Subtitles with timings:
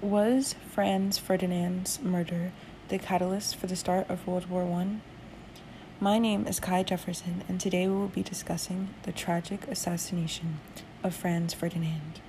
[0.00, 2.52] Was Franz Ferdinand's murder
[2.86, 5.00] the catalyst for the start of World War I?
[5.98, 10.60] My name is Kai Jefferson, and today we will be discussing the tragic assassination
[11.02, 12.20] of Franz Ferdinand.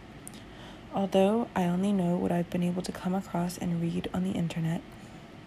[0.95, 4.31] Although I only know what I've been able to come across and read on the
[4.31, 4.81] internet,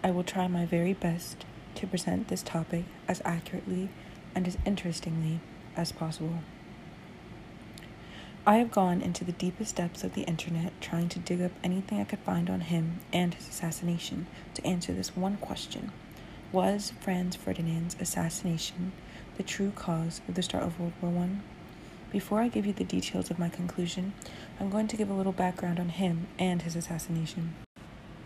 [0.04, 1.45] I will try my very best
[1.75, 3.89] to present this topic as accurately
[4.32, 5.41] and as interestingly
[5.77, 6.39] as possible.
[8.45, 12.00] I have gone into the deepest depths of the internet trying to dig up anything
[12.00, 15.93] I could find on him and his assassination to answer this one question
[16.50, 18.90] Was Franz Ferdinand's assassination
[19.36, 21.29] the true cause of the start of World War I?
[22.11, 24.13] Before I give you the details of my conclusion,
[24.58, 27.54] I'm going to give a little background on him and his assassination.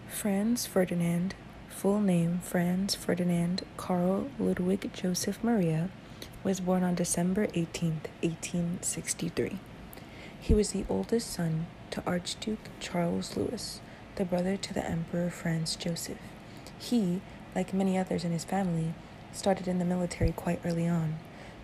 [0.08, 1.34] Franz Ferdinand,
[1.68, 5.90] full name Franz Ferdinand Karl Ludwig Joseph Maria,
[6.42, 9.58] was born on December 18, 1863.
[10.46, 13.80] He was the oldest son to Archduke Charles Louis,
[14.14, 16.20] the brother to the Emperor Franz Joseph.
[16.78, 17.20] He,
[17.56, 18.94] like many others in his family,
[19.32, 21.18] started in the military quite early on.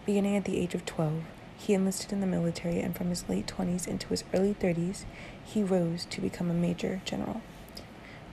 [0.05, 1.23] Beginning at the age of 12,
[1.57, 5.05] he enlisted in the military, and from his late 20s into his early 30s,
[5.45, 7.41] he rose to become a major general.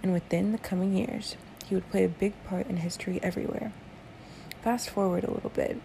[0.02, 1.36] And within the coming years,
[1.68, 3.72] he would play a big part in history everywhere.
[4.64, 5.80] Fast forward a little bit.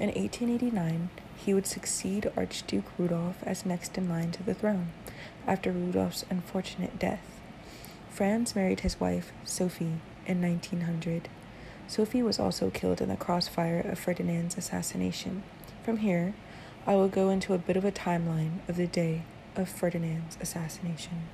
[0.00, 4.88] In 1889, he would succeed Archduke Rudolf as next in line to the throne
[5.46, 7.38] after Rudolf's unfortunate death.
[8.08, 11.28] Franz married his wife, Sophie, in 1900.
[11.86, 15.42] Sophie was also killed in the crossfire of Ferdinand's assassination.
[15.82, 16.32] From here,
[16.86, 21.24] I will go into a bit of a timeline of the day of Ferdinand's assassination.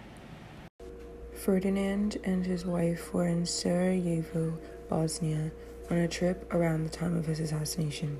[1.32, 5.52] Ferdinand and his wife were in Sarajevo, Bosnia,
[5.88, 8.18] on a trip around the time of his assassination.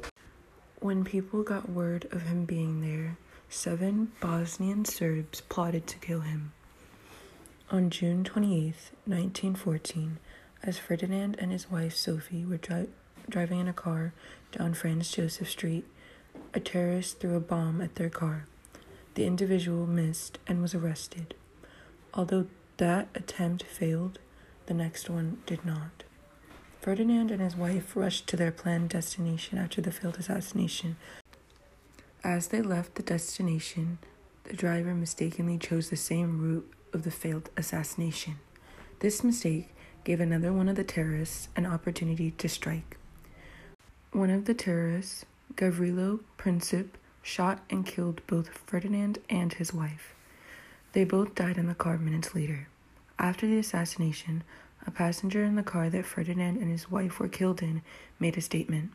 [0.86, 6.52] When people got word of him being there, seven Bosnian Serbs plotted to kill him.
[7.72, 8.66] On June 28,
[9.04, 10.18] 1914,
[10.62, 12.86] as Ferdinand and his wife Sophie were dri-
[13.28, 14.12] driving in a car
[14.52, 15.84] down Franz Joseph Street,
[16.54, 18.46] a terrorist threw a bomb at their car.
[19.14, 21.34] The individual missed and was arrested.
[22.14, 24.20] Although that attempt failed,
[24.66, 26.04] the next one did not.
[26.86, 30.96] Ferdinand and his wife rushed to their planned destination after the failed assassination.
[32.22, 33.98] As they left the destination,
[34.44, 38.36] the driver mistakenly chose the same route of the failed assassination.
[39.00, 39.74] This mistake
[40.04, 42.96] gave another one of the terrorists an opportunity to strike.
[44.12, 45.26] One of the terrorists,
[45.56, 50.14] Gavrilo Princip, shot and killed both Ferdinand and his wife.
[50.92, 52.68] They both died in the car minutes later.
[53.18, 54.44] After the assassination,
[54.84, 57.82] a passenger in the car that Ferdinand and his wife were killed in
[58.18, 58.90] made a statement.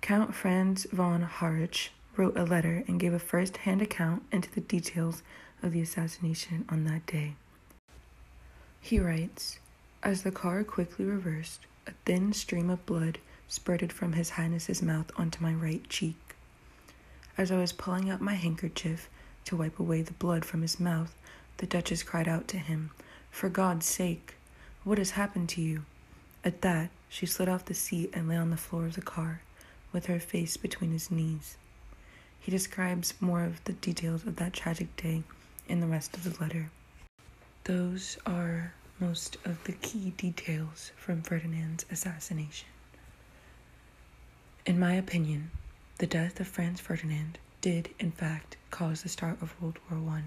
[0.00, 4.60] Count Franz von Harrach wrote a letter and gave a first hand account into the
[4.60, 5.22] details
[5.62, 7.34] of the assassination on that day.
[8.80, 9.58] He writes
[10.02, 13.18] As the car quickly reversed, a thin stream of blood
[13.48, 16.36] spurted from His Highness's mouth onto my right cheek.
[17.38, 19.08] As I was pulling out my handkerchief
[19.44, 21.14] to wipe away the blood from his mouth,
[21.58, 22.90] the Duchess cried out to him,
[23.36, 24.34] for God's sake,
[24.82, 25.84] what has happened to you?
[26.42, 29.42] At that, she slid off the seat and lay on the floor of the car,
[29.92, 31.58] with her face between his knees.
[32.40, 35.22] He describes more of the details of that tragic day
[35.68, 36.70] in the rest of the letter.
[37.64, 42.68] Those are most of the key details from Ferdinand's assassination.
[44.64, 45.50] In my opinion,
[45.98, 50.22] the death of Franz Ferdinand did, in fact, cause the start of World War I,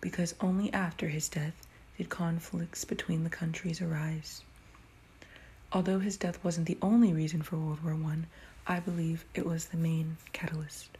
[0.00, 1.54] because only after his death
[1.98, 4.42] did conflicts between the countries arise.
[5.72, 7.96] Although his death wasn't the only reason for World War
[8.66, 10.98] I, I believe it was the main catalyst.